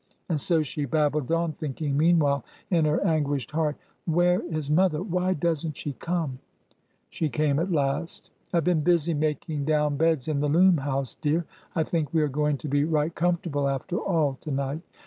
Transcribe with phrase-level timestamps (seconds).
[0.29, 3.75] And so she babbled on, thinking meanwhile in her an guished heart,"
[4.15, 5.03] Where is mother?
[5.03, 6.39] Why does n't she come!"
[7.11, 11.13] She came at last." I 've been busy making down beds in the loom house,
[11.13, 11.45] dear.
[11.75, 14.81] I think we are going to be right comfortable, after all, to night.